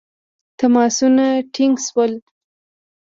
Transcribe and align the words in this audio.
تماسونه 0.59 1.25
ټینګ 1.53 1.75
شول. 1.85 2.11